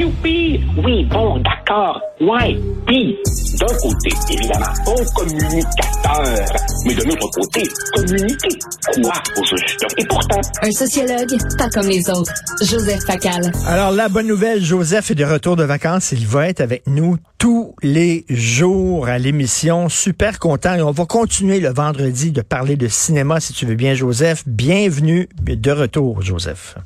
youpi! 0.00 0.60
Oui, 0.82 1.04
bon, 1.04 1.38
d'accord. 1.40 2.00
Ouais. 2.20 2.58
Puis, 2.86 3.16
d'un 3.58 3.66
côté, 3.66 4.10
évidemment, 4.30 4.72
bon 4.84 4.96
communicateur. 5.14 6.44
Mais 6.86 6.94
de 6.94 7.04
l'autre 7.04 7.28
côté, 7.34 7.62
communiquer 7.94 8.58
quoi 9.02 9.12
au 9.36 9.44
juste? 9.44 9.84
Et 9.98 10.04
pourtant... 10.06 10.40
Un 10.62 10.70
sociologue, 10.70 11.36
pas 11.58 11.68
comme 11.68 11.86
les 11.86 12.08
autres. 12.08 12.32
Joseph 12.62 13.00
Facal. 13.06 13.52
Alors, 13.66 13.90
la 13.90 14.08
bonne 14.08 14.26
nouvelle, 14.26 14.62
Joseph 14.62 15.10
est 15.10 15.14
de 15.14 15.24
retour 15.24 15.56
de 15.56 15.64
vacances. 15.64 16.12
Il 16.12 16.26
va 16.26 16.48
être 16.48 16.60
avec 16.60 16.86
nous 16.86 17.18
tous 17.38 17.74
les 17.82 18.24
jours 18.30 19.06
à 19.06 19.18
l'émission. 19.18 19.88
Super 19.88 20.38
content. 20.38 20.74
Et 20.74 20.82
on 20.82 20.92
va 20.92 21.04
continuer 21.04 21.60
le 21.60 21.72
vendredi 21.72 22.32
de 22.32 22.40
parler 22.40 22.76
de 22.76 22.88
cinéma, 22.88 23.40
si 23.40 23.52
tu 23.52 23.66
veux 23.66 23.74
bien, 23.74 23.94
Joseph. 23.94 24.44
Bienvenue 24.46 25.28
de 25.42 25.70
retour, 25.70 26.22
Joseph. 26.22 26.76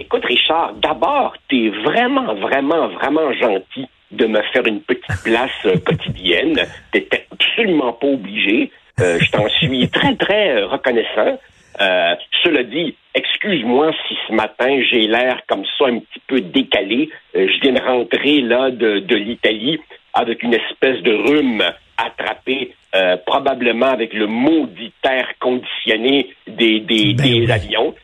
Écoute, 0.00 0.24
Richard, 0.24 0.74
d'abord, 0.74 1.34
t'es 1.48 1.70
vraiment, 1.84 2.34
vraiment, 2.34 2.88
vraiment 2.88 3.32
gentil 3.32 3.86
de 4.10 4.26
me 4.26 4.40
faire 4.52 4.66
une 4.66 4.80
petite 4.80 5.22
place 5.24 5.50
euh, 5.66 5.76
quotidienne. 5.84 6.56
T'étais 6.92 7.26
absolument 7.30 7.92
pas 7.92 8.06
obligé. 8.06 8.70
Euh, 9.00 9.18
je 9.20 9.30
t'en 9.30 9.48
suis 9.48 9.88
très, 9.90 10.14
très 10.16 10.56
euh, 10.56 10.66
reconnaissant. 10.66 11.38
Euh, 11.80 12.14
cela 12.42 12.62
dit, 12.64 12.96
excuse-moi 13.14 13.92
si 14.06 14.16
ce 14.26 14.32
matin 14.32 14.80
j'ai 14.90 15.06
l'air 15.06 15.40
comme 15.46 15.64
ça 15.78 15.86
un 15.86 15.98
petit 15.98 16.20
peu 16.26 16.40
décalé. 16.40 17.10
Euh, 17.36 17.46
je 17.48 17.60
viens 17.60 17.72
de 17.72 17.80
rentrer 17.80 18.40
là 18.40 18.70
de, 18.70 19.00
de 19.00 19.16
l'Italie 19.16 19.78
avec 20.14 20.42
une 20.42 20.54
espèce 20.54 21.00
de 21.02 21.12
rhume 21.12 21.62
attrapé 21.96 22.74
euh, 22.94 23.16
probablement 23.26 23.86
avec 23.90 24.12
le 24.14 24.26
maudit 24.26 24.92
air 25.04 25.28
conditionné 25.40 26.30
des, 26.46 26.80
des, 26.80 27.14
Ben 27.14 27.16
des 27.16 27.40
oui. 27.40 27.52
avions. 27.52 27.94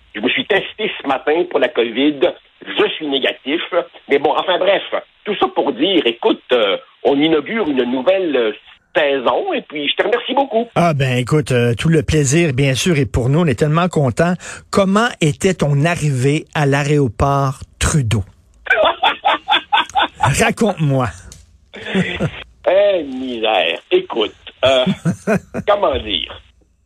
Suis 0.44 0.46
testé 0.46 0.90
ce 1.00 1.06
matin 1.06 1.44
pour 1.50 1.58
la 1.60 1.68
COVID. 1.68 2.20
Je 2.66 2.88
suis 2.96 3.06
négatif. 3.06 3.60
Mais 4.08 4.18
bon, 4.18 4.32
enfin 4.36 4.58
bref, 4.58 4.82
tout 5.24 5.34
ça 5.40 5.46
pour 5.54 5.72
dire, 5.72 6.02
écoute, 6.06 6.42
euh, 6.52 6.76
on 7.02 7.18
inaugure 7.18 7.68
une 7.68 7.84
nouvelle 7.84 8.36
euh, 8.36 8.52
saison 8.94 9.52
et 9.52 9.62
puis 9.62 9.88
je 9.88 9.94
te 9.96 10.02
remercie 10.02 10.34
beaucoup. 10.34 10.68
Ah 10.74 10.92
ben 10.94 11.16
écoute, 11.16 11.52
euh, 11.52 11.74
tout 11.74 11.88
le 11.88 12.02
plaisir, 12.02 12.52
bien 12.52 12.74
sûr, 12.74 12.98
est 12.98 13.10
pour 13.10 13.28
nous. 13.28 13.40
On 13.40 13.46
est 13.46 13.58
tellement 13.58 13.88
contents. 13.88 14.34
Comment 14.70 15.08
était 15.20 15.54
ton 15.54 15.84
arrivée 15.84 16.44
à 16.54 16.66
l'aéroport 16.66 17.60
Trudeau? 17.78 18.24
Raconte-moi. 20.20 21.06
Eh, 22.66 23.02
misère. 23.02 23.78
Écoute, 23.90 24.34
euh, 24.64 24.86
comment 25.68 25.98
dire? 25.98 26.40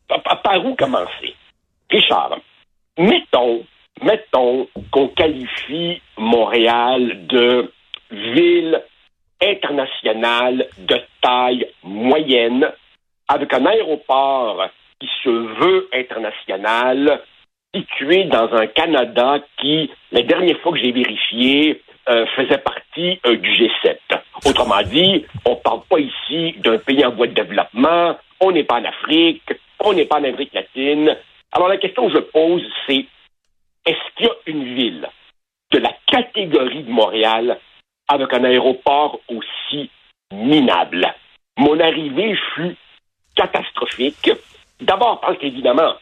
Par 0.08 0.64
où 0.66 0.74
commencer? 0.74 1.36
Richard, 1.88 2.36
mettons, 2.98 3.64
mettons 4.02 4.68
qu'on 4.90 5.08
qualifie 5.08 6.02
Montréal 6.16 7.26
de 7.26 7.72
ville 8.10 8.82
internationale 9.40 10.66
de 10.78 11.00
taille 11.22 11.66
moyenne 11.82 12.68
avec 13.28 13.52
un 13.54 13.66
aéroport 13.66 14.68
qui 15.00 15.08
se 15.22 15.30
veut 15.30 15.88
international 15.92 17.22
situé 17.74 18.24
dans 18.24 18.52
un 18.54 18.66
Canada 18.66 19.38
qui, 19.60 19.90
la 20.10 20.22
dernière 20.22 20.58
fois 20.60 20.72
que 20.72 20.78
j'ai 20.78 20.92
vérifié, 20.92 21.82
euh, 22.08 22.24
faisait 22.34 22.58
partie 22.58 23.20
euh, 23.26 23.36
du 23.36 23.50
G7. 23.50 23.98
Autrement 24.46 24.82
dit, 24.82 25.26
on 25.44 25.56
parle 25.56 25.82
pas 25.88 25.98
ici 25.98 26.54
d'un 26.58 26.78
pays 26.78 27.04
en 27.04 27.10
voie 27.10 27.26
de 27.26 27.34
développement, 27.34 28.16
on 28.40 28.50
n'est 28.50 28.64
pas 28.64 28.76
en 28.80 28.84
Afrique, 28.84 29.52
on 29.78 29.92
n'est 29.92 30.06
pas 30.06 30.16
en 30.16 30.24
Amérique 30.24 30.54
latine. 30.54 31.14
Alors 31.52 31.68
la 31.68 31.78
question 31.78 32.08
que 32.08 32.14
je 32.14 32.20
pose, 32.20 32.62
c'est 32.86 33.06
est-ce 33.86 34.14
qu'il 34.16 34.26
y 34.26 34.28
a 34.28 34.34
une 34.46 34.74
ville 34.74 35.08
de 35.72 35.78
la 35.78 35.92
catégorie 36.06 36.82
de 36.82 36.90
Montréal 36.90 37.58
avec 38.08 38.32
un 38.34 38.44
aéroport 38.44 39.20
aussi 39.28 39.90
minable? 40.32 41.14
Mon 41.56 41.80
arrivée 41.80 42.36
fut 42.54 42.76
catastrophique. 43.34 44.30
D'abord 44.80 45.20
parce 45.20 45.38
qu'évidemment, 45.38 45.94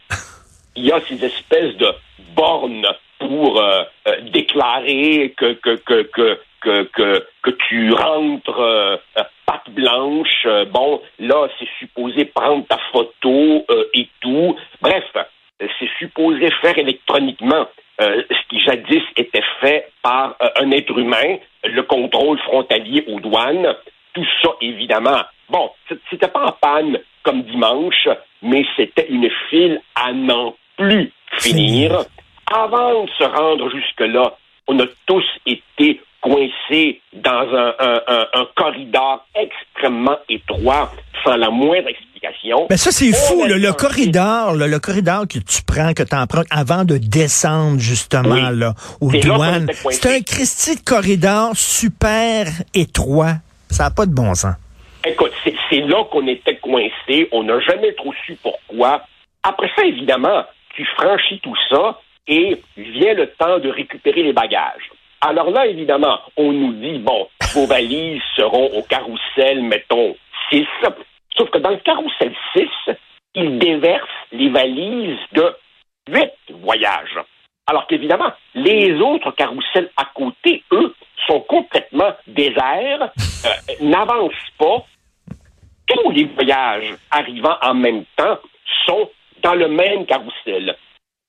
il 0.75 0.85
y 0.85 0.91
a 0.91 0.99
ces 1.01 1.23
espèces 1.23 1.75
de 1.77 1.91
bornes 2.35 2.87
pour 3.19 3.59
euh, 3.59 3.83
euh, 4.07 4.21
déclarer 4.29 5.33
que 5.35 5.53
que 5.53 5.75
que 5.77 6.03
que 6.03 6.39
que 6.61 6.83
que, 6.83 7.27
que 7.41 7.49
tu 7.67 7.93
rentres 7.93 8.59
euh, 8.59 8.97
patte 9.45 9.69
blanche. 9.69 10.45
Bon, 10.71 11.01
là, 11.19 11.47
c'est 11.57 11.69
supposé 11.79 12.25
prendre 12.25 12.67
ta 12.67 12.77
photo 12.91 13.65
euh, 13.69 13.85
et 13.93 14.07
tout. 14.19 14.55
Bref, 14.81 15.05
c'est 15.59 15.89
supposé 15.99 16.51
faire 16.61 16.77
électroniquement 16.77 17.67
euh, 17.99 18.21
ce 18.29 18.47
qui 18.49 18.59
jadis 18.59 19.01
était 19.15 19.43
fait 19.59 19.89
par 20.03 20.35
euh, 20.41 20.49
un 20.57 20.71
être 20.71 20.95
humain, 20.97 21.37
le 21.63 21.81
contrôle 21.83 22.37
frontalier 22.39 23.03
aux 23.07 23.19
douanes. 23.19 23.75
Tout 24.13 24.25
ça, 24.41 24.49
évidemment. 24.61 25.21
Bon, 25.49 25.71
c'était 26.09 26.27
pas 26.27 26.45
en 26.45 26.51
panne 26.51 26.99
comme 27.23 27.43
dimanche, 27.43 28.07
mais 28.41 28.65
c'était 28.75 29.07
une 29.09 29.29
file 29.49 29.81
à 29.95 30.13
n'en 30.13 30.55
plus 30.77 31.11
finir. 31.39 32.03
Avant 32.51 33.05
de 33.05 33.09
se 33.17 33.23
rendre 33.23 33.69
jusque-là, 33.71 34.37
on 34.67 34.79
a 34.79 34.85
tous 35.05 35.25
été 35.45 36.01
coincés 36.21 37.01
dans 37.13 37.29
un, 37.55 37.73
un- 37.79 38.01
un- 38.07 38.27
un 38.33 38.47
corridor 38.55 39.25
extrêmement 39.35 40.17
étroit, 40.29 40.91
sans 41.23 41.35
la 41.35 41.49
moindre 41.49 41.89
explication. 41.89 42.67
Ben 42.69 42.77
ça, 42.77 42.91
c'est 42.91 43.13
fou, 43.13 43.43
le 43.45 43.71
corridor, 43.73 44.53
le 44.55 44.79
corridor 44.79 45.27
que 45.27 45.39
tu 45.39 45.61
prends, 45.65 45.93
que 45.93 46.03
tu 46.03 46.15
empruntes 46.15 46.47
avant 46.49 46.83
de 46.83 46.97
descendre, 46.97 47.79
justement, 47.79 48.35
Oui. 48.49 48.57
là, 48.59 48.73
aux 49.01 49.11
douanes. 49.11 49.67
C'est 49.91 50.17
un 50.17 50.21
Christy 50.21 50.75
de 50.77 50.81
corridor 50.83 51.51
super 51.55 52.47
étroit. 52.73 53.33
Ça 53.69 53.83
n'a 53.85 53.91
pas 53.91 54.05
de 54.05 54.13
bon 54.13 54.33
sens. 54.33 54.55
Écoute, 55.05 55.31
c'est 55.43 55.53
c'est 55.69 55.81
là 55.81 56.03
qu'on 56.11 56.27
était 56.27 56.57
coincé. 56.57 57.29
On 57.31 57.43
n'a 57.43 57.59
jamais 57.61 57.93
trop 57.93 58.13
su 58.25 58.35
pourquoi. 58.41 59.03
Après 59.43 59.69
ça, 59.75 59.85
évidemment, 59.85 60.43
tu 60.75 60.85
franchis 60.97 61.39
tout 61.41 61.55
ça 61.69 61.99
et 62.27 62.61
vient 62.75 63.13
le 63.13 63.27
temps 63.37 63.59
de 63.59 63.69
récupérer 63.69 64.23
les 64.23 64.33
bagages. 64.33 64.89
Alors 65.21 65.49
là, 65.49 65.65
évidemment, 65.65 66.19
on 66.35 66.51
nous 66.51 66.73
dit, 66.73 66.99
bon, 66.99 67.27
vos 67.53 67.65
valises 67.65 68.21
seront 68.35 68.67
au 68.77 68.83
carrousel, 68.83 69.63
mettons, 69.63 70.15
6. 70.51 70.65
Sauf 71.35 71.49
que 71.49 71.57
dans 71.57 71.71
le 71.71 71.77
carrousel 71.77 72.35
6, 72.55 72.67
ils 73.35 73.57
déversent 73.57 74.07
les 74.31 74.49
valises 74.49 75.19
de 75.33 75.55
8 76.09 76.31
voyages. 76.61 77.19
Alors 77.65 77.87
qu'évidemment, 77.87 78.31
les 78.55 78.93
autres 79.01 79.31
carrousels 79.31 79.91
à 79.97 80.05
côté, 80.13 80.63
eux, 80.71 80.95
sont 81.27 81.41
complètement 81.41 82.13
déserts, 82.27 83.11
euh, 83.45 83.73
n'avancent 83.81 84.33
pas. 84.57 84.85
Tous 85.87 86.11
les 86.11 86.25
voyages 86.25 86.93
arrivant 87.11 87.57
en 87.61 87.73
même 87.73 88.05
temps 88.15 88.39
sont 88.85 89.09
dans 89.41 89.55
le 89.55 89.67
même 89.67 90.05
carrousel. 90.05 90.75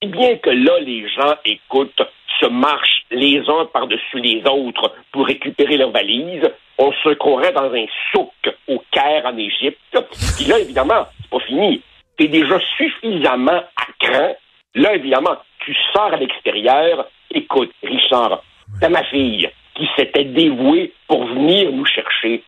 Si 0.00 0.09
bien 0.09 0.37
que 0.37 0.50
là, 0.50 0.78
les 0.81 1.09
gens 1.09 1.34
écoutent, 1.44 2.03
se 2.41 2.47
marchent 2.47 2.97
les 3.10 3.41
uns 3.48 3.66
par-dessus 3.72 4.20
les 4.20 4.42
autres 4.46 4.94
pour 5.12 5.26
récupérer 5.26 5.76
leurs 5.76 5.91
valises. 5.91 6.48
On 6.78 6.92
se 6.92 7.10
croirait 7.14 7.52
dans 7.52 7.72
un 7.72 7.86
souk 8.12 8.32
au 8.69 8.82
Caire 8.91 9.26
en 9.26 9.36
Égypte. 9.36 9.98
Puis 10.36 10.46
là, 10.46 10.58
évidemment, 10.58 11.06
c'est 11.20 11.30
pas 11.30 11.44
fini. 11.44 11.82
T'es 12.16 12.28
déjà 12.28 12.58
suffisamment 12.76 13.62
à 13.76 13.86
cran. 14.00 14.36
Là, 14.74 14.94
évidemment, 14.94 15.36
tu 15.64 15.74
sors 15.92 16.12
à 16.12 16.16
l'extérieur. 16.16 17.08
Écoute, 17.30 17.72
Richard, 17.82 18.42
t'as 18.80 18.88
ma 18.88 19.04
fille 19.04 19.48
qui 19.75 19.88
s'était 19.96 20.25
dévouée 20.25 20.92
pour 21.06 21.25
venir 21.25 21.70
nous 21.72 21.86
chercher. 21.86 22.42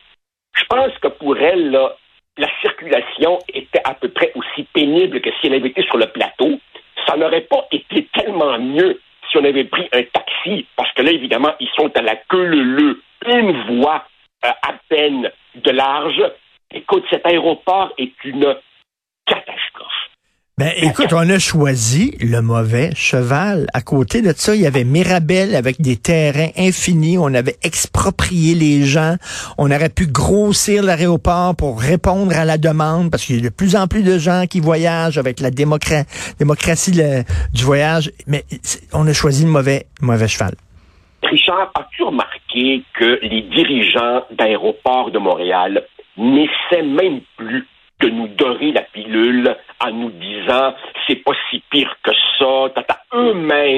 Je 0.57 0.65
pense 0.65 0.97
que 0.99 1.09
pour 1.09 1.37
elle, 1.39 1.79
la 2.37 2.49
circulation 2.61 3.39
était 3.53 3.83
à 3.85 3.95
peu 3.95 4.09
près 4.09 4.33
aussi 4.35 4.65
pénible 4.73 5.21
que 5.21 5.31
si 5.41 5.47
elle 5.47 5.55
avait 5.55 5.69
été 5.69 5.83
sur 5.85 5.97
le 5.97 6.07
plateau. 6.07 6.59
Ça 7.07 7.17
n'aurait 7.17 7.43
pas 7.43 7.67
été 7.73 8.07
tellement 8.13 8.59
mieux 8.59 9.01
si 9.31 9.39
on 9.39 9.45
avait 9.45 9.65
pris 9.65 9.89
un 9.93 10.03
taxi, 10.03 10.67
parce 10.77 10.93
que 10.93 11.03
là, 11.03 11.13
évidemment, 11.13 11.55
ils 11.61 11.71
sont 11.77 11.91
à 11.97 12.03
la 12.03 12.17
queue 12.17 12.45
leu 12.45 13.03
une 13.27 13.79
voie 13.79 14.05
euh, 14.45 14.49
à 14.49 14.75
peine 14.89 15.31
de 15.55 15.71
large. 15.71 16.23
Écoute, 16.73 17.05
cet 17.11 17.27
aéroport 17.27 17.93
est 17.99 18.13
une 18.25 18.57
catastrophe. 19.27 20.00
Ben, 20.59 20.73
écoute, 20.77 21.15
on 21.15 21.29
a 21.31 21.39
choisi 21.39 22.15
le 22.21 22.43
mauvais 22.43 22.91
cheval. 22.95 23.67
À 23.73 23.81
côté 23.81 24.21
de 24.21 24.31
ça, 24.37 24.55
il 24.55 24.61
y 24.61 24.67
avait 24.67 24.85
Mirabel 24.85 25.55
avec 25.55 25.81
des 25.81 25.97
terrains 25.97 26.51
infinis. 26.59 27.17
On 27.17 27.33
avait 27.33 27.57
exproprié 27.63 28.55
les 28.55 28.85
gens. 28.85 29.15
On 29.57 29.71
aurait 29.71 29.89
pu 29.89 30.07
grossir 30.07 30.83
l'aéroport 30.83 31.57
pour 31.57 31.81
répondre 31.81 32.37
à 32.37 32.45
la 32.45 32.59
demande 32.59 33.11
parce 33.11 33.25
qu'il 33.25 33.37
y 33.37 33.39
a 33.39 33.49
de 33.49 33.55
plus 33.55 33.75
en 33.75 33.87
plus 33.87 34.03
de 34.03 34.19
gens 34.19 34.45
qui 34.47 34.61
voyagent 34.61 35.17
avec 35.17 35.41
la 35.41 35.51
démocra- 35.51 36.05
démocratie 36.39 36.93
le- 36.93 37.23
du 37.55 37.65
voyage. 37.65 38.11
Mais 38.27 38.45
on 38.93 39.07
a 39.07 39.15
choisi 39.15 39.47
le 39.47 39.51
mauvais, 39.51 39.87
mauvais 40.03 40.29
cheval. 40.29 40.53
Richard, 41.23 41.71
as-tu 41.75 42.03
remarqué 42.03 42.83
que 42.99 43.19
les 43.23 43.43
dirigeants 43.55 44.25
d'aéroports 44.37 45.11
de 45.11 45.19
Montréal 45.19 45.85
n'essaient 46.19 46.83
même 46.87 47.21
plus 47.39 47.67
de 48.03 48.09
nous 48.09 48.29
dorer 48.29 48.73
la 48.73 48.81
pilule 48.95 49.55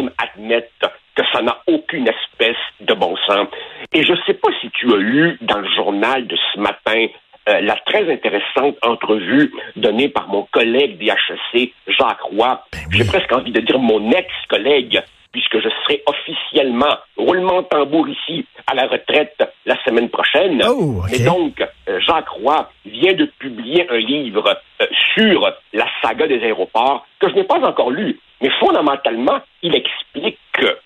si 0.00 0.48
pire 0.48 0.90
que 1.14 1.22
ça, 1.32 1.42
n'a 1.42 1.58
aucune 1.66 2.08
espèce 2.08 2.56
de 2.80 2.94
bon 2.94 3.14
sens. 3.26 3.48
Et 3.92 4.02
je 4.02 4.12
ne 4.12 4.18
sais 4.26 4.34
pas 4.34 4.48
si 4.60 4.70
tu 4.70 4.92
as 4.92 4.96
lu 4.96 5.38
dans 5.42 5.58
le 5.58 5.68
journal 5.74 6.26
de 6.26 6.36
ce 6.54 6.60
matin 6.60 7.06
euh, 7.48 7.60
la 7.60 7.74
très 7.86 8.10
intéressante 8.10 8.76
entrevue 8.82 9.52
donnée 9.74 10.08
par 10.08 10.28
mon 10.28 10.46
collègue 10.52 10.98
d'IHEC, 10.98 11.74
Jacques 11.88 12.22
Roy. 12.22 12.62
Ben 12.72 12.78
J'ai 12.92 13.04
presque 13.04 13.32
envie 13.32 13.50
de 13.50 13.60
dire 13.60 13.80
mon 13.80 14.12
ex-collègue, 14.12 15.02
puisque 15.32 15.58
je 15.58 15.68
serai 15.82 16.04
officiellement, 16.06 16.96
roulement 17.16 17.62
de 17.62 17.66
tambour 17.66 18.06
ici, 18.08 18.46
à 18.68 18.74
la 18.74 18.86
retraite 18.86 19.36
la 19.66 19.76
semaine 19.84 20.08
prochaine. 20.08 20.62
Oh, 20.64 21.02
ok. 21.02 21.08
Mais 21.10 21.24
donc, 21.24 21.60
euh, 21.88 21.98
Jacques 22.06 22.28
Roy 22.28 22.70
vient 22.86 23.14
de 23.14 23.24
publier 23.40 23.90
un 23.90 23.98
livre 23.98 24.60
euh, 24.80 24.86
sur 25.14 25.52
la 25.72 25.86
saga 26.00 26.28
des 26.28 26.40
aéroports 26.44 27.04
que 27.18 27.28
je 27.28 27.34
n'ai 27.34 27.44
pas 27.44 27.58
encore 27.58 27.90
lu. 27.90 28.20
Mais 28.42 28.50
fondamentalement, 28.58 29.40
il 29.62 29.74
explique 29.76 30.38
que 30.52 30.78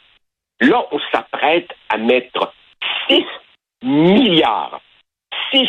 là, 0.60 0.86
on 0.92 1.00
s'apprête 1.10 1.70
à 1.88 1.96
mettre 1.96 2.52
6 3.08 3.24
milliards, 3.82 4.80
6 5.52 5.66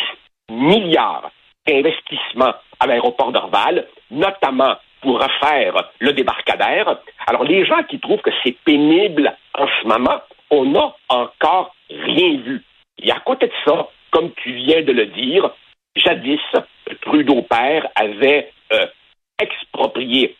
milliards 0.50 1.30
d'investissements 1.66 2.54
à 2.78 2.86
l'aéroport 2.86 3.32
d'Orval, 3.32 3.86
notamment 4.10 4.76
pour 5.00 5.18
refaire 5.18 5.90
le 5.98 6.12
débarcadère. 6.12 6.98
Alors, 7.26 7.44
les 7.44 7.64
gens 7.64 7.82
qui 7.84 7.98
trouvent 8.00 8.20
que 8.20 8.30
c'est 8.44 8.56
pénible 8.64 9.34
en 9.54 9.66
ce 9.66 9.86
moment, 9.86 10.20
on 10.50 10.66
n'a 10.66 10.94
encore 11.08 11.74
rien 11.88 12.36
vu. 12.42 12.62
Et 13.02 13.10
à 13.10 13.20
côté 13.20 13.46
de 13.46 13.52
ça, 13.64 13.88
comme 14.10 14.32
tu 14.42 14.52
viens 14.52 14.82
de 14.82 14.92
le 14.92 15.06
dire, 15.06 15.50
jadis, 15.96 16.40
Trudeau 17.02 17.42
père 17.42 17.88
avait 17.94 18.52
euh, 18.72 18.86
exproprié 19.38 20.36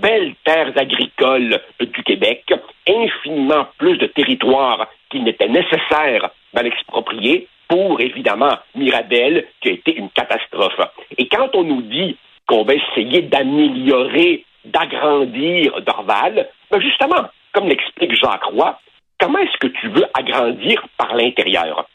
belles 0.00 0.34
terres 0.44 0.72
agricoles 0.76 1.60
du 1.80 2.02
Québec, 2.02 2.44
infiniment 2.88 3.66
plus 3.78 3.98
de 3.98 4.06
territoires 4.06 4.88
qu'il 5.10 5.24
n'était 5.24 5.48
nécessaire 5.48 6.30
d'en 6.54 6.62
exproprier 6.62 7.48
pour, 7.68 8.00
évidemment, 8.00 8.56
Mirabel, 8.74 9.46
qui 9.60 9.68
a 9.68 9.72
été 9.72 9.96
une 9.96 10.10
catastrophe. 10.10 10.80
Et 11.16 11.28
quand 11.28 11.54
on 11.54 11.62
nous 11.62 11.82
dit 11.82 12.16
qu'on 12.46 12.64
va 12.64 12.74
essayer 12.74 13.22
d'améliorer, 13.22 14.44
d'agrandir 14.64 15.80
Dorval, 15.82 16.48
ben 16.70 16.80
justement, 16.80 17.28
comme 17.52 17.68
l'explique 17.68 18.14
Jacques 18.14 18.44
Roy, 18.44 18.78
comment 19.18 19.38
est-ce 19.38 19.56
que 19.58 19.68
tu 19.68 19.88
veux 19.88 20.06
agrandir 20.14 20.84
par 20.96 21.14
l'intérieur? 21.14 21.86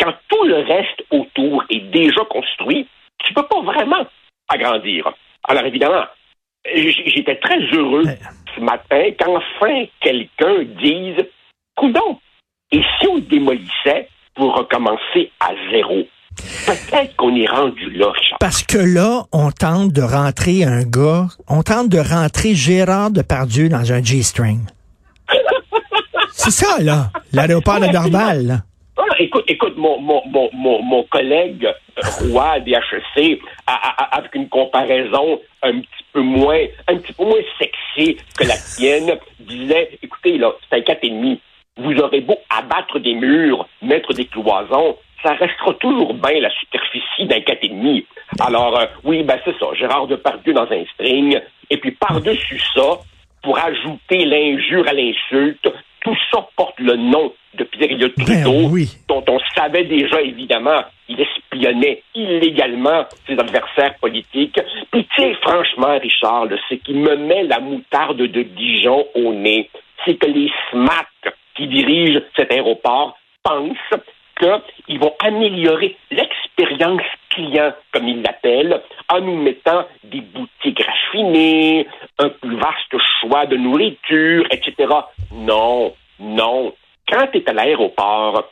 Quand 0.00 0.12
tout 0.28 0.44
le 0.44 0.56
reste 0.56 1.04
autour 1.10 1.64
est 1.70 1.90
déjà 1.90 2.24
construit, 2.24 2.88
tu 3.24 3.32
peux 3.32 3.46
pas 3.46 3.60
vraiment 3.60 4.04
agrandir. 4.48 5.12
Alors 5.44 5.64
évidemment, 5.64 6.04
j'étais 6.64 7.36
très 7.36 7.58
heureux 7.72 8.04
ce 8.54 8.60
matin 8.60 9.04
qu'enfin 9.18 9.84
quelqu'un 10.00 10.64
dise, 10.80 11.26
coudon, 11.76 12.18
et 12.70 12.80
si 12.98 13.08
on 13.08 13.18
démolissait 13.18 14.08
pour 14.34 14.56
recommencer 14.56 15.30
à 15.40 15.50
zéro? 15.70 16.06
Peut-être 16.66 17.14
qu'on 17.16 17.36
est 17.36 17.48
rendu 17.48 17.90
là. 17.90 18.10
Parce 18.40 18.62
que 18.62 18.78
là, 18.78 19.24
on 19.32 19.50
tente 19.50 19.92
de 19.92 20.00
rentrer 20.00 20.64
un 20.64 20.82
gars, 20.82 21.26
on 21.46 21.62
tente 21.62 21.90
de 21.90 21.98
rentrer 21.98 22.54
Gérard 22.54 23.10
Depardieu 23.10 23.68
dans 23.68 23.92
un 23.92 24.02
G-string. 24.02 24.60
C'est 26.32 26.50
ça, 26.50 26.78
là, 26.80 27.10
l'aéroport 27.32 27.80
de 27.80 27.88
Dorval. 27.88 28.62
Ah, 28.98 29.04
écoute, 29.18 29.44
écoute, 29.48 29.76
mon, 29.76 29.98
mon, 30.00 30.22
mon, 30.26 30.50
mon, 30.82 31.02
collègue 31.04 31.64
euh, 31.66 32.02
a- 33.66 33.72
a- 33.72 34.02
a- 34.04 34.16
avec 34.18 34.34
une 34.34 34.48
comparaison 34.48 35.40
un 35.62 35.80
petit 35.80 36.04
peu 36.12 36.20
moins, 36.20 36.60
un 36.88 36.96
petit 36.98 37.12
peu 37.14 37.24
moins 37.24 37.40
sexy 37.58 38.18
que 38.38 38.44
la 38.44 38.54
tienne, 38.56 39.18
disait, 39.40 39.98
écoutez, 40.02 40.36
là, 40.36 40.52
c'est 40.68 40.76
un 40.76 40.80
quatre 40.82 41.04
et 41.04 41.10
demi. 41.10 41.40
Vous 41.78 41.94
aurez 42.00 42.20
beau 42.20 42.36
abattre 42.50 42.98
des 42.98 43.14
murs, 43.14 43.66
mettre 43.80 44.12
des 44.12 44.26
cloisons, 44.26 44.96
ça 45.22 45.34
restera 45.34 45.72
toujours 45.74 46.12
bien 46.12 46.40
la 46.40 46.50
superficie 46.50 47.24
d'un 47.26 47.40
quatre 47.40 47.64
et 47.64 47.68
demi. 47.68 48.04
Alors, 48.40 48.78
euh, 48.78 48.86
oui, 49.04 49.22
ben 49.22 49.38
c'est 49.44 49.58
ça, 49.58 49.66
Gérard 49.74 50.06
Depardieu 50.06 50.52
dans 50.52 50.70
un 50.70 50.84
string, 50.94 51.40
et 51.70 51.76
puis 51.78 51.92
par-dessus 51.92 52.60
ça, 52.74 52.98
pour 53.42 53.58
ajouter 53.58 54.24
l'injure 54.26 54.86
à 54.86 54.92
l'insulte, 54.92 55.66
tout 56.02 56.16
ça 56.30 56.46
porte 56.56 56.78
le 56.78 56.96
nom 56.96 57.32
de 57.54 57.64
Pierre-Éliott 57.64 58.12
Ben 58.16 58.24
Trudeau, 58.24 58.68
oui. 58.70 58.88
dont 59.08 59.24
on 59.28 59.38
savait 59.54 59.84
déjà, 59.84 60.20
évidemment, 60.20 60.82
il 61.08 61.20
espionnait 61.20 62.02
illégalement 62.14 63.04
ses 63.26 63.34
adversaires 63.34 63.94
politiques. 64.00 64.58
Puis, 64.90 65.06
tu 65.14 65.22
sais, 65.22 65.34
franchement, 65.42 65.98
Richard, 65.98 66.48
ce 66.68 66.74
qui 66.76 66.94
me 66.94 67.16
met 67.16 67.44
la 67.44 67.60
moutarde 67.60 68.18
de 68.18 68.42
Dijon 68.42 69.06
au 69.14 69.32
nez, 69.32 69.68
c'est 70.04 70.14
que 70.14 70.26
les 70.26 70.50
SMAT 70.70 71.06
qui 71.56 71.66
dirigent 71.66 72.20
cet 72.36 72.52
aéroport 72.52 73.16
pensent 73.42 74.00
qu'ils 74.38 74.98
vont 74.98 75.14
améliorer 75.20 75.96
l'expérience 76.10 77.02
client, 77.30 77.72
comme 77.92 78.08
ils 78.08 78.22
l'appellent, 78.22 78.80
en 79.08 79.20
nous 79.20 79.36
mettant 79.36 79.84
des 80.04 80.20
boutiques 80.20 80.82
raffinées, 80.82 81.86
un 82.18 82.28
plus 82.28 82.56
vaste 82.56 82.96
choix 83.20 83.46
de 83.46 83.56
nourriture, 83.56 84.44
etc. 84.50 84.92
Non, 85.32 85.94
non. 86.18 86.72
Tu 87.32 87.38
es 87.38 87.48
à 87.48 87.52
l'aéroport, 87.52 88.44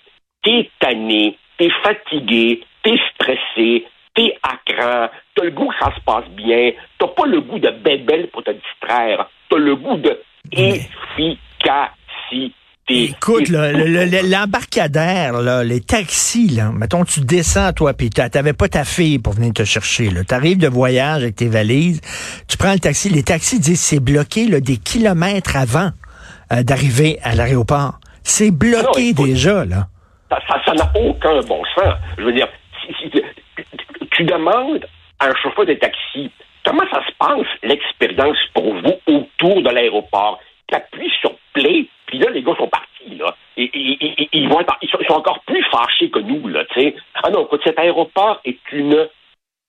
t'es 0.43 0.71
tanné, 0.81 1.37
t'es 1.59 1.71
fatigué, 1.83 2.63
t'es 2.83 2.97
stressé, 3.15 3.85
t'es 4.15 4.35
à 4.43 4.55
cran, 4.67 5.09
t'as 5.35 5.45
le 5.45 5.51
goût 5.51 5.69
que 5.69 5.75
ça 5.85 5.95
se 5.95 6.01
passe 6.05 6.29
bien, 6.31 6.73
t'as 6.99 7.09
pas 7.09 7.27
le 7.27 7.41
goût 7.41 7.59
de 7.59 7.71
bébelle 7.71 8.29
pour 8.33 8.43
te 8.43 8.51
distraire, 8.51 9.29
t'as 9.51 9.59
le 9.59 9.77
goût 9.77 9.97
de 9.97 10.19
efficacité. 10.53 12.55
Écoute, 12.93 13.49
le- 13.51 13.71
le- 13.73 14.05
le- 14.07 14.29
l'embarcadère, 14.29 15.41
là, 15.43 15.63
les 15.63 15.81
taxis, 15.81 16.49
là, 16.49 16.73
mettons, 16.73 17.05
tu 17.05 17.21
descends, 17.21 17.73
toi, 17.73 17.95
puis 17.95 18.11
t'a- 18.11 18.29
t'avais 18.29 18.53
pas 18.53 18.67
ta 18.69 18.83
fille 18.85 19.21
pour 19.21 19.35
venir 19.35 19.53
te 19.53 19.63
chercher, 19.63 20.11
là. 20.11 20.25
T'arrives 20.25 20.59
de 20.59 20.67
voyage 20.67 21.23
avec 21.23 21.37
tes 21.37 21.47
valises, 21.47 22.01
tu 22.49 22.57
prends 22.57 22.73
le 22.73 22.81
taxi, 22.81 23.09
les 23.09 23.23
taxis 23.23 23.61
disent 23.61 23.81
c'est 23.81 24.01
bloqué, 24.01 24.47
là, 24.49 24.59
des 24.61 24.77
kilomètres 24.77 25.57
avant 25.57 25.91
euh, 26.53 26.65
d'arriver 26.65 27.17
à 27.23 27.37
l'aéroport. 27.37 28.00
C'est 28.23 28.51
bloqué 28.51 28.83
Non, 28.85 28.93
écoute, 29.11 29.27
déjà, 29.27 29.65
là. 29.65 29.87
Ça 30.31 30.75
n'a 30.75 30.91
aucun 30.95 31.41
bon 31.41 31.63
sens. 31.75 31.95
Je 32.19 32.23
veux 32.23 32.33
dire, 32.33 32.49
si- 32.87 32.95
si- 33.03 33.11
tu- 33.11 34.25
demandes 34.25 34.87
à 35.19 35.27
un 35.29 35.35
chauffeur 35.43 35.65
de 35.67 35.75
taxi 35.75 36.31
comment 36.65 36.85
ça 36.93 37.03
se 37.07 37.13
passe, 37.19 37.47
l'expérience 37.63 38.37
pour 38.55 38.75
vous 38.75 38.95
autour 39.07 39.63
de 39.63 39.71
l'aéroport? 39.71 40.39
Tu 40.69 40.75
appuies 40.77 41.11
sur 41.21 41.33
play, 41.55 41.87
puis 42.07 42.19
là, 42.19 42.31
les 42.31 42.43
gars 42.43 42.55
sont 42.57 42.69
partis, 42.69 43.17
là. 43.19 43.35
Et, 43.57 43.65
et- 43.65 44.05
et- 44.05 44.23
et- 44.23 44.29
ils, 44.35 44.49
vont 44.49 44.61
être- 44.61 44.77
ils 44.83 44.89
sont, 44.89 44.99
ils 45.01 45.07
sont 45.07 45.15
encore 45.15 45.41
plus 45.47 45.65
fâchés 45.73 46.11
que 46.11 46.19
nous, 46.21 46.47
là, 46.49 46.65
tu 46.67 46.81
sais. 46.81 46.95
Ah 47.15 47.31
non, 47.31 47.45
écoute, 47.47 47.63
cet 47.65 47.79
aéroport 47.79 48.41
est 48.45 48.59
une 48.73 49.09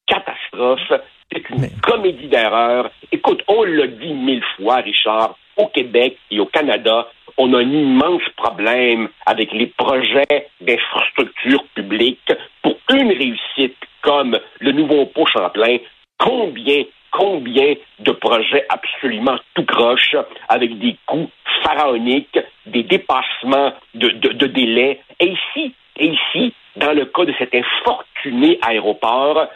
catastrophe. 0.06 0.92
C'est 1.32 1.50
une 1.50 1.62
Mais- 1.62 1.72
comédie 1.82 2.28
d'erreur. 2.28 2.92
Écoute, 3.12 3.42
on 3.48 3.64
l'a 3.64 3.88
dit 3.88 4.14
mille 4.14 4.44
fois, 4.58 4.76
Richard, 4.78 5.36
au 5.58 5.68
Québec 5.68 6.18
et 6.30 6.40
au 6.40 6.46
Canada, 6.46 7.08
on 7.38 7.54
a 7.54 7.60
un 7.60 7.72
immense 7.72 8.28
problème 8.38 9.10
avec 9.26 9.52
les 9.54 9.68
projets 9.68 10.50
d'infrastructures 10.62 11.66
publiques 11.76 12.34
pour 12.62 12.78
une 12.92 13.12
réussite 13.12 13.78
comme 14.02 14.40
le 14.60 14.72
nouveau 14.72 15.06
pont 15.06 15.26
Champlain. 15.26 15.78
Combien, 16.18 16.84
combien 17.12 17.74
de 18.00 18.12
projets 18.12 18.66
absolument 18.70 19.38
tout 19.56 19.66
croche 19.66 20.16
avec 20.50 20.78
des 20.80 20.96
coûts 21.06 21.30
pharaoniques, 21.64 22.40
des 22.66 22.84
dépassements 22.84 23.74
de, 23.96 24.10
de, 24.10 24.30
de 24.34 24.48
délais. 24.48 25.02
Et 25.20 25.28
ici, 25.28 25.74
et 25.98 26.08
ici, 26.08 26.54
dans 26.76 26.94
le 26.94 27.06
cas 27.06 27.26
de 27.26 27.34
cet 27.38 27.54
infortuné 27.54 28.60
aéroport, 28.62 29.48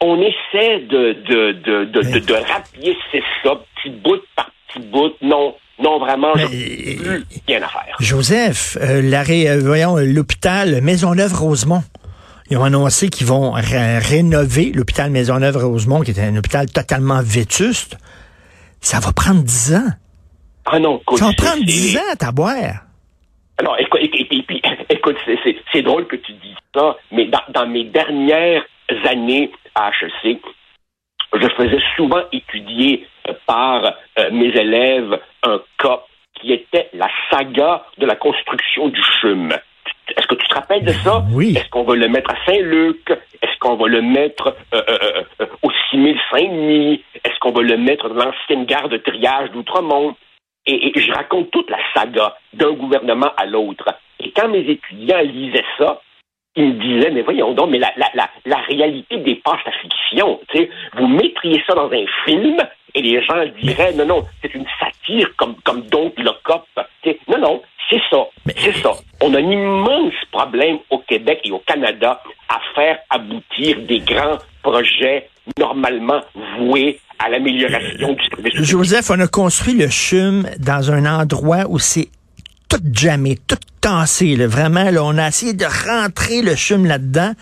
on 0.00 0.20
essaie 0.20 0.78
de, 0.80 1.12
de, 1.12 1.52
de, 1.52 1.84
de, 1.84 2.02
de, 2.02 2.18
de 2.20 2.34
rapiécer 2.34 3.22
ça, 3.42 3.60
petit 3.76 3.90
bout 3.90 4.22
par 4.36 4.50
petit 4.68 4.80
bout. 4.86 5.14
Non, 5.20 5.56
non, 5.80 5.98
vraiment, 5.98 6.34
je 6.36 6.46
plus 6.46 7.24
rien 7.46 7.62
à 7.62 7.68
faire. 7.68 7.96
Joseph, 8.00 8.76
euh, 8.80 9.00
l'arrêt, 9.02 9.48
euh, 9.48 9.60
voyons, 9.60 9.96
euh, 9.98 10.04
l'hôpital 10.04 10.80
Maisonneuve-Rosemont. 10.82 11.82
Ils 12.50 12.56
ont 12.56 12.64
annoncé 12.64 13.10
qu'ils 13.10 13.26
vont 13.26 13.52
ré- 13.52 13.98
rénover 13.98 14.72
l'hôpital 14.74 15.10
Maisonneuve-Rosemont, 15.10 16.00
qui 16.00 16.12
est 16.12 16.20
un 16.20 16.36
hôpital 16.36 16.70
totalement 16.70 17.20
vétuste. 17.22 17.98
Ça 18.80 19.00
va 19.00 19.12
prendre 19.12 19.42
10 19.42 19.74
ans. 19.74 19.88
Ah 20.66 20.78
non, 20.78 20.98
écoute, 21.00 21.18
Ça 21.18 21.26
va 21.26 21.32
prendre 21.34 21.58
c'est- 21.58 21.64
10 21.64 21.96
ans 21.98 22.12
à 22.12 22.16
t'aboire. 22.16 22.84
Non, 23.62 23.72
écoute, 23.76 24.00
écoute, 24.90 25.16
c'est- 25.72 25.82
drôle 25.82 26.06
que 26.06 26.16
tu 26.16 26.32
dises 26.32 26.56
ça, 26.74 26.96
mais 27.12 27.26
dans, 27.26 27.40
dans 27.52 27.66
mes 27.66 27.84
dernières 27.84 28.62
années 29.08 29.50
à 29.74 29.90
HEC, 29.90 30.40
je 31.34 31.48
faisais 31.56 31.80
souvent 31.96 32.22
étudier 32.32 33.06
euh, 33.28 33.32
par 33.46 33.84
euh, 34.18 34.30
mes 34.32 34.48
élèves 34.48 35.20
un 35.42 35.60
cas 35.78 36.02
qui 36.40 36.52
était 36.52 36.88
la 36.92 37.08
saga 37.30 37.84
de 37.98 38.06
la 38.06 38.16
construction 38.16 38.88
du 38.88 39.02
CHUM. 39.20 39.52
Est-ce 40.16 40.26
que 40.26 40.34
tu 40.36 40.48
te 40.48 40.54
rappelles 40.54 40.84
de 40.84 40.92
ça? 40.92 41.22
Oui. 41.32 41.54
Est-ce 41.56 41.68
qu'on 41.68 41.84
va 41.84 41.94
le 41.94 42.08
mettre 42.08 42.30
à 42.30 42.44
Saint-Luc? 42.46 43.10
Est-ce 43.42 43.58
qu'on 43.60 43.76
va 43.76 43.88
le 43.88 44.00
mettre 44.00 44.56
euh, 44.74 44.80
euh, 44.88 44.98
euh, 45.02 45.22
euh, 45.42 45.46
au 45.62 45.70
6000 45.90 46.18
Saint-Denis? 46.30 47.04
Est-ce 47.24 47.38
qu'on 47.40 47.52
va 47.52 47.62
le 47.62 47.76
mettre 47.76 48.08
dans 48.08 48.24
l'ancienne 48.24 48.64
gare 48.64 48.88
de 48.88 48.96
triage 48.98 49.50
d'Outremont? 49.50 50.16
et, 50.66 50.92
je 51.00 51.12
raconte 51.12 51.50
toute 51.50 51.70
la 51.70 51.78
saga 51.94 52.36
d'un 52.52 52.72
gouvernement 52.72 53.32
à 53.38 53.46
l'autre. 53.46 53.88
Et 54.20 54.30
quand 54.32 54.48
mes 54.48 54.68
étudiants 54.68 55.20
lisaient 55.20 55.64
ça, 55.78 56.02
ils 56.58 56.74
me 56.74 56.80
disaient, 56.96 57.10
mais 57.10 57.22
voyons 57.22 57.52
donc, 57.54 57.70
mais 57.70 57.78
la, 57.78 57.92
la, 57.96 58.08
la, 58.14 58.28
la 58.44 58.56
réalité 58.62 59.16
dépasse 59.18 59.60
la 59.64 59.72
fiction. 59.72 60.40
sais, 60.52 60.68
Vous 60.96 61.06
mettriez 61.06 61.62
ça 61.66 61.74
dans 61.74 61.90
un 61.90 62.04
film 62.24 62.56
et 62.94 63.02
les 63.02 63.22
gens 63.24 63.44
diraient, 63.62 63.92
non, 63.94 64.06
non, 64.06 64.22
c'est 64.42 64.54
une 64.54 64.66
satire 64.80 65.28
comme, 65.36 65.54
comme 65.64 65.82
Don't 65.82 66.12
Look 66.18 66.50
Up. 66.50 66.86
non, 67.28 67.38
non, 67.38 67.62
c'est 67.88 68.00
ça. 68.10 68.26
C'est 68.56 68.76
ça. 68.82 68.92
On 69.22 69.32
a 69.34 69.38
un 69.38 69.50
immense 69.50 70.14
problème 70.32 70.78
au 70.90 70.98
Québec 70.98 71.40
et 71.44 71.50
au 71.50 71.60
Canada 71.60 72.20
à 72.48 72.60
faire 72.74 72.98
aboutir 73.10 73.78
des 73.86 74.00
grands 74.00 74.38
projets 74.62 75.28
normalement 75.58 76.20
voués 76.58 76.98
à 77.18 77.28
l'amélioration 77.28 78.12
du 78.12 78.24
service. 78.26 78.54
Joseph, 78.68 79.10
on 79.10 79.20
a 79.20 79.26
construit 79.26 79.74
le 79.74 79.88
CHUM 79.88 80.46
dans 80.58 80.92
un 80.92 81.06
endroit 81.20 81.64
où 81.68 81.78
c'est 81.78 82.08
tout 82.68 82.82
jamais, 82.92 83.38
tout 83.46 83.56
tassé. 83.80 84.36
Là. 84.36 84.46
Vraiment, 84.46 84.90
là, 84.90 85.02
on 85.02 85.16
a 85.16 85.28
essayé 85.28 85.54
de 85.54 85.64
rentrer 85.64 86.42
le 86.42 86.54
chum 86.54 86.84
là-dedans. 86.84 87.32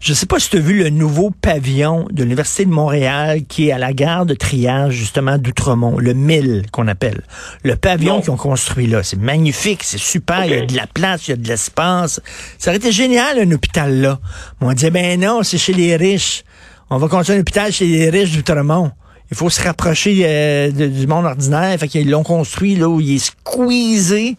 Je 0.00 0.14
sais 0.14 0.26
pas 0.26 0.38
si 0.38 0.50
tu 0.50 0.56
as 0.56 0.60
vu 0.60 0.78
le 0.82 0.90
nouveau 0.90 1.30
pavillon 1.30 2.06
de 2.10 2.22
l'Université 2.22 2.64
de 2.64 2.70
Montréal 2.70 3.42
qui 3.46 3.68
est 3.68 3.72
à 3.72 3.78
la 3.78 3.92
gare 3.92 4.26
de 4.26 4.34
triage, 4.34 4.94
justement, 4.94 5.38
d'Outremont, 5.38 5.98
le 5.98 6.14
1000 6.14 6.66
qu'on 6.72 6.88
appelle. 6.88 7.20
Le 7.62 7.76
pavillon 7.76 8.20
qu'ils 8.20 8.30
ont 8.30 8.36
construit 8.36 8.86
là, 8.86 9.02
c'est 9.02 9.18
magnifique, 9.18 9.82
c'est 9.82 9.98
super, 9.98 10.44
il 10.46 10.52
y 10.52 10.54
a 10.54 10.66
de 10.66 10.76
la 10.76 10.86
place, 10.86 11.28
il 11.28 11.32
y 11.32 11.34
a 11.34 11.36
de 11.36 11.46
l'espace. 11.46 12.20
Ça 12.58 12.70
aurait 12.70 12.78
été 12.78 12.92
génial, 12.92 13.38
un 13.38 13.50
hôpital 13.52 14.00
là. 14.00 14.18
Mais 14.60 14.68
on 14.68 14.72
disait, 14.72 14.90
ben 14.90 15.20
non, 15.20 15.42
c'est 15.42 15.58
chez 15.58 15.74
les 15.74 15.96
riches. 15.96 16.44
On 16.88 16.98
va 16.98 17.08
construire 17.08 17.38
un 17.38 17.42
hôpital 17.42 17.72
chez 17.72 17.86
les 17.86 18.10
riches 18.10 18.32
d'Outremont. 18.32 18.90
Il 19.30 19.36
faut 19.36 19.50
se 19.50 19.62
rapprocher 19.62 20.22
euh, 20.24 20.70
du 20.70 21.06
monde 21.06 21.24
ordinaire. 21.24 21.78
Fait 21.78 21.86
qu'ils 21.86 22.10
l'ont 22.10 22.24
construit 22.24 22.74
là 22.74 22.88
où 22.88 23.00
il 23.00 23.14
est 23.14 23.18
squeezé 23.18 24.36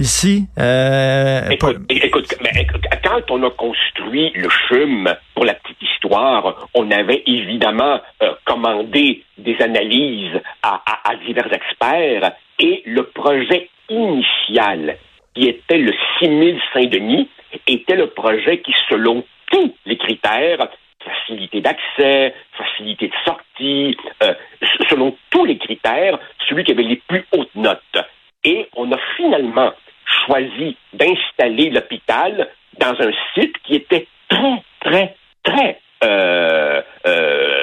ici. 0.00 0.46
Euh, 0.58 1.48
écoute, 1.50 1.76
écoute, 1.88 2.34
quand 3.04 3.30
on 3.30 3.42
a 3.44 3.50
construit 3.50 4.32
le 4.34 4.48
CHUM, 4.48 5.14
pour 5.34 5.44
la 5.44 5.54
petite 5.54 5.82
histoire, 5.82 6.68
on 6.74 6.90
avait 6.90 7.22
évidemment 7.26 8.00
euh, 8.22 8.32
commandé 8.44 9.22
des 9.38 9.56
analyses 9.60 10.40
à, 10.62 10.82
à, 11.04 11.16
divers 11.16 11.52
experts 11.52 12.32
et 12.58 12.82
le 12.86 13.04
projet 13.04 13.68
initial, 13.88 14.96
qui 15.34 15.48
était 15.48 15.78
le 15.78 15.92
6000 16.18 16.60
Saint-Denis, 16.72 17.28
était 17.66 17.96
le 17.96 18.08
projet 18.08 18.60
qui, 18.60 18.74
selon 18.88 19.24
tous 19.50 19.74
les 19.86 19.98
critères, 19.98 20.68
facilité 21.04 21.60
d'accès, 21.60 22.34
facilité 22.56 23.08
de 23.08 23.14
sortie, 23.24 23.96
euh, 24.22 24.34
selon 24.88 25.16
tous 25.30 25.44
les 25.44 25.58
critères, 25.58 26.18
celui 26.48 26.64
qui 26.64 26.72
avait 26.72 26.82
les 26.82 27.02
plus 27.08 27.24
hautes 27.32 27.54
notes. 27.54 27.98
Et 28.44 28.68
on 28.74 28.90
a 28.92 28.98
finalement 29.16 29.72
choisi 30.30 30.76
d'installer 30.92 31.70
l'hôpital 31.70 32.48
dans 32.78 32.94
un 33.00 33.10
site 33.34 33.56
qui 33.64 33.74
était 33.74 34.06
très, 34.28 34.62
très, 34.80 35.16
très 35.42 35.78
euh, 36.02 36.80
euh, 37.06 37.60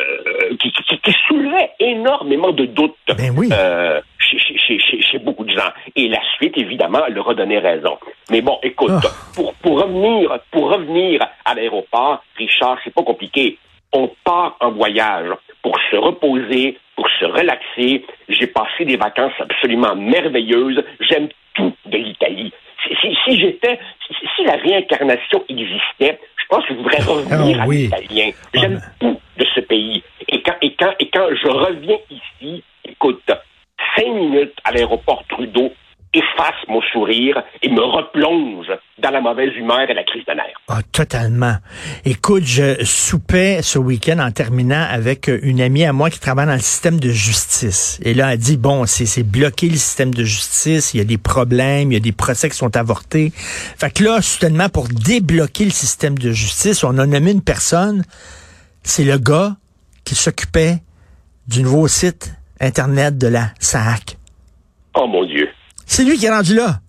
qui, 0.59 0.71
qui, 0.71 1.15
soulevait 1.27 1.71
énormément 1.79 2.51
de 2.51 2.65
doutes 2.65 2.95
ben 3.07 3.35
euh, 3.51 3.99
chez, 4.19 4.37
chez, 4.37 4.79
chez, 4.79 5.01
chez, 5.01 5.17
beaucoup 5.19 5.43
de 5.43 5.49
gens. 5.49 5.71
Et 5.95 6.07
la 6.07 6.19
suite, 6.35 6.55
évidemment, 6.57 7.01
leur 7.09 7.29
a 7.29 7.33
donné 7.33 7.57
raison. 7.57 7.97
Mais 8.29 8.41
bon, 8.41 8.59
écoute, 8.61 8.91
ah. 8.93 9.07
pour, 9.35 9.53
pour 9.55 9.81
revenir 9.81 10.39
pour 10.51 10.71
revenir 10.71 11.25
à 11.45 11.55
l'aéroport, 11.55 12.23
Richard, 12.37 12.77
c'est 12.83 12.93
pas 12.93 13.03
compliqué. 13.03 13.57
On 13.91 14.11
part 14.23 14.57
en 14.59 14.71
voyage 14.71 15.29
pour 15.63 15.75
se 15.89 15.95
reposer, 15.95 16.77
pour 16.95 17.07
se 17.19 17.25
relaxer. 17.25 18.05
J'ai 18.29 18.47
passé 18.47 18.85
des 18.85 18.97
vacances 18.97 19.33
absolument 19.39 19.95
merveilleuses. 19.95 20.83
J'aime 20.99 21.29
Si, 23.25 23.39
j'étais, 23.39 23.79
si, 24.35 24.43
la 24.45 24.55
réincarnation 24.55 25.43
existait, 25.49 26.19
je 26.37 26.45
pense 26.49 26.65
que 26.65 26.73
je 26.73 26.79
voudrais 26.79 27.01
revenir 27.01 27.57
ah 27.59 27.63
à 27.63 27.67
l'italien. 27.67 28.31
J'aime 28.53 28.81
ah. 28.81 28.89
tout 28.99 29.19
de 29.37 29.45
ce 29.53 29.59
pays. 29.61 30.03
Et 30.29 30.41
quand, 30.41 30.55
et 30.61 30.73
quand, 30.75 30.93
et 30.99 31.09
quand 31.09 31.27
je 31.31 31.47
reviens 31.47 31.97
ici, 32.09 32.63
écoute, 32.85 33.29
cinq 33.95 34.07
minutes 34.07 34.55
à 34.63 34.71
l'aéroport 34.71 35.23
Trudeau, 35.27 35.73
efface 36.13 36.55
mon 36.67 36.81
sourire 36.93 37.43
et 37.61 37.69
me 37.69 37.81
replonge 37.81 38.67
dans 38.99 39.11
la 39.11 39.21
mauvaise 39.21 39.53
humeur 39.55 39.89
et 39.89 39.93
la 39.93 40.03
crise 40.03 40.25
de 40.25 40.33
nerfs. 40.33 40.59
Ah, 40.67 40.79
totalement. 40.91 41.55
Écoute, 42.05 42.43
je 42.45 42.83
soupais 42.83 43.61
ce 43.61 43.77
week-end 43.77 44.19
en 44.19 44.31
terminant 44.31 44.85
avec 44.89 45.27
une 45.27 45.61
amie 45.61 45.85
à 45.85 45.93
moi 45.93 46.09
qui 46.09 46.19
travaille 46.19 46.47
dans 46.47 46.53
le 46.53 46.59
système 46.59 46.99
de 46.99 47.09
justice. 47.09 47.99
Et 48.03 48.13
là, 48.13 48.33
elle 48.33 48.39
dit, 48.39 48.57
bon, 48.57 48.85
c'est 48.85 49.23
bloqué 49.23 49.67
le 49.67 49.75
système 49.75 50.13
de 50.13 50.23
justice, 50.23 50.93
il 50.93 50.97
y 50.97 51.01
a 51.01 51.05
des 51.05 51.17
problèmes, 51.17 51.91
il 51.91 51.95
y 51.95 51.97
a 51.97 52.01
des 52.01 52.11
procès 52.11 52.49
qui 52.49 52.57
sont 52.57 52.75
avortés. 52.75 53.31
Fait 53.35 53.93
que 53.93 54.03
là, 54.03 54.21
soudainement, 54.21 54.69
pour 54.69 54.87
débloquer 54.87 55.65
le 55.65 55.71
système 55.71 56.17
de 56.17 56.31
justice, 56.31 56.83
on 56.83 56.97
a 56.97 57.05
nommé 57.05 57.31
une 57.31 57.43
personne, 57.43 58.03
c'est 58.83 59.03
le 59.03 59.17
gars 59.17 59.57
qui 60.05 60.15
s'occupait 60.15 60.77
du 61.47 61.63
nouveau 61.63 61.87
site 61.87 62.33
Internet 62.59 63.17
de 63.17 63.27
la 63.27 63.49
SAC. 63.59 64.17
Oh 64.95 65.05
mon 65.05 65.25
Dieu. 65.25 65.36
C'est 65.87 66.03
lui 66.03 66.17
qui 66.17 66.25
est 66.25 66.29
rendu 66.29 66.53
là. 66.53 66.81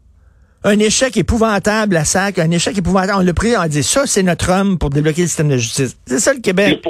Un 0.64 0.78
échec 0.80 1.16
épouvantable 1.16 1.96
à 1.96 2.04
SAC, 2.04 2.40
un 2.40 2.50
échec 2.50 2.76
épouvantable. 2.76 3.20
On 3.20 3.24
l'a 3.24 3.32
pris, 3.32 3.56
on 3.56 3.60
a 3.60 3.68
dit 3.68 3.82
ça, 3.82 4.06
c'est 4.06 4.24
notre 4.24 4.50
homme 4.50 4.76
pour 4.76 4.90
débloquer 4.90 5.22
le 5.22 5.28
système 5.28 5.48
de 5.48 5.56
justice. 5.56 5.96
C'est 6.06 6.18
ça 6.18 6.34
le 6.34 6.40
Québec. 6.40 6.84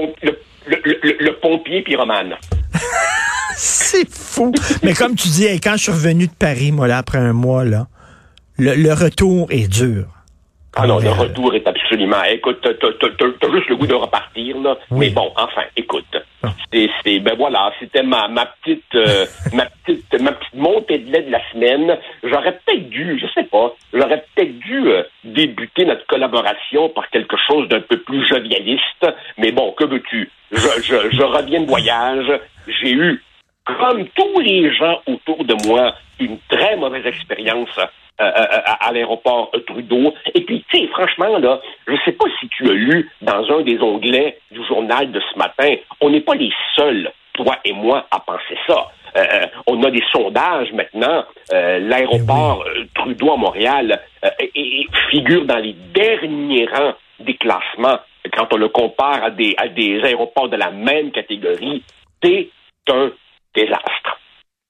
Le, 0.67 1.31
pompier 1.41 1.83
pyromane. 1.83 2.35
c'est 3.57 4.09
fou. 4.11 4.53
Mais 4.83 4.95
comme 4.95 5.15
tu 5.15 5.29
dis, 5.29 5.47
quand 5.61 5.73
je 5.77 5.83
suis 5.85 5.93
revenu 5.93 6.27
de 6.27 6.33
Paris, 6.33 6.73
moi, 6.73 6.89
là, 6.89 6.99
après 6.99 7.19
un 7.19 7.35
mois, 7.35 7.65
là, 7.65 7.87
le 8.59 8.93
retour 8.93 9.47
est 9.51 9.69
dur. 9.69 10.07
Ah 10.81 10.87
non, 10.87 11.01
le 11.01 11.11
retour 11.11 11.55
est 11.55 11.67
absolument. 11.67 12.23
Écoute, 12.31 12.59
t'as 12.63 13.51
juste 13.53 13.69
le 13.69 13.77
goût 13.77 13.87
de 13.87 13.95
repartir, 13.95 14.57
là. 14.59 14.77
Mais 14.91 15.11
bon, 15.11 15.31
enfin, 15.37 15.63
écoute. 15.77 16.05
Ah. 16.43 16.53
C'est, 16.73 17.19
ben 17.19 17.35
voilà, 17.37 17.73
c'était 17.81 18.03
ma, 18.03 18.29
ma 18.29 18.47
petite, 18.47 18.95
euh, 18.95 19.27
ma 19.53 19.67
de 20.97 21.31
la 21.31 21.41
semaine. 21.51 21.99
J'aurais 22.23 22.53
peut-être 22.53 22.89
dû, 22.89 23.19
je 23.21 23.27
sais 23.35 23.47
pas, 23.47 23.75
j'aurais 23.93 24.25
peut-être 24.35 24.59
dû 24.61 24.89
euh, 24.89 25.03
débuter 25.25 25.85
notre 25.85 26.07
collaboration 26.07 26.89
par 26.89 27.11
quelque 27.11 27.37
chose 27.47 27.69
d'un 27.69 27.81
peu 27.81 27.99
plus 27.99 28.27
jovialiste. 28.27 29.07
Mais 29.37 29.53
bon, 29.53 29.73
que 29.73 29.85
veux-tu? 29.85 30.31
Je 30.53 31.23
reviens 31.23 31.61
de 31.61 31.67
voyage. 31.67 32.41
J'ai 32.67 32.93
eu, 32.93 33.23
comme 33.65 34.09
tous 34.09 34.41
les 34.41 34.75
gens 34.75 35.01
autour 35.07 35.45
de 35.45 35.55
moi, 35.67 35.95
une 36.19 36.39
très 36.49 36.77
mauvaise 36.77 37.07
expérience 37.07 37.79
euh, 38.21 38.25
euh, 38.25 38.61
à, 38.81 38.91
l'aéroport 38.93 39.53
Trudeau. 39.65 40.13
Et 40.35 40.41
puis, 40.41 40.65
tu 40.69 40.79
sais, 40.79 40.87
franchement, 40.89 41.39
là, 41.39 41.61
je 41.87 41.95
sais 42.05 42.11
pas 42.11 42.25
si 42.41 42.49
tu 42.49 42.69
as 42.69 42.73
lu 42.73 43.09
dans 43.23 43.49
un 43.53 43.63
des 43.63 43.79
onglets 43.81 44.41
du 44.51 44.65
journal 44.67 45.13
de 45.13 45.21
ce 45.21 45.39
matin, 45.39 45.77
on 46.01 46.11
n'est 46.11 46.23
pas 46.23 46.35
les 46.35 46.51
seuls, 46.75 47.13
toi 47.35 47.57
et 47.65 47.73
moi, 47.73 48.09
à 48.11 48.19
penser 48.19 48.59
ça. 48.67 48.89
Euh, 49.19 49.47
on 49.67 49.83
a 49.83 49.91
des 49.91 50.03
sondages 50.13 50.73
maintenant. 50.73 51.25
L'aéroport 51.51 52.65
eh 52.77 52.87
Trudeau 52.95 53.33
à 53.33 53.37
Montréal 53.37 54.01
figure 55.11 55.45
dans 55.45 55.59
les 55.59 55.75
derniers 55.95 56.67
rangs 56.67 56.95
des 57.21 57.35
classements 57.35 57.99
quand 58.37 58.53
on 58.53 58.57
le 58.57 58.69
compare 58.69 59.25
à 59.25 59.31
des, 59.31 59.55
à 59.59 59.69
des 59.69 60.01
aéroports 60.03 60.49
de 60.49 60.57
la 60.57 60.71
même 60.71 61.11
catégorie. 61.11 61.83
C'est 62.23 62.49
un 62.91 63.11
désastre. 63.55 64.19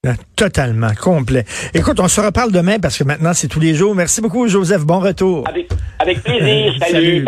Ah, 0.07 0.13
totalement, 0.37 0.91
complet. 0.95 1.45
Écoute, 1.75 1.99
on 1.99 2.07
se 2.07 2.21
reparle 2.21 2.53
demain 2.53 2.79
parce 2.79 2.97
que 2.97 3.05
maintenant 3.05 3.33
c'est 3.35 3.49
tous 3.49 3.59
les 3.59 3.75
jours. 3.75 3.95
Merci 3.97 4.21
beaucoup, 4.21 4.47
Joseph. 4.47 4.83
Bon 4.83 5.01
retour. 5.01 5.45
Avec, 5.49 5.69
avec 5.99 6.23
plaisir. 6.23 6.73
Salut. 6.87 7.25